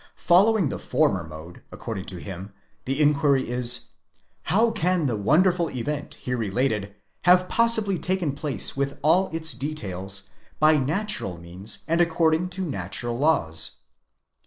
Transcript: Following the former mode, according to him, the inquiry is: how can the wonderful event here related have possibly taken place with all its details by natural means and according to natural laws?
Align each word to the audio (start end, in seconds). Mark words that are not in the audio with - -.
Following 0.23 0.69
the 0.69 0.79
former 0.79 1.23
mode, 1.27 1.61
according 1.71 2.05
to 2.05 2.17
him, 2.17 2.53
the 2.85 2.99
inquiry 2.99 3.47
is: 3.47 3.89
how 4.45 4.71
can 4.71 5.05
the 5.05 5.15
wonderful 5.15 5.69
event 5.69 6.15
here 6.15 6.37
related 6.37 6.95
have 7.25 7.47
possibly 7.47 7.99
taken 7.99 8.31
place 8.33 8.75
with 8.75 8.97
all 9.03 9.29
its 9.31 9.53
details 9.53 10.31
by 10.59 10.79
natural 10.79 11.37
means 11.37 11.83
and 11.87 12.01
according 12.01 12.49
to 12.49 12.65
natural 12.65 13.19
laws? 13.19 13.73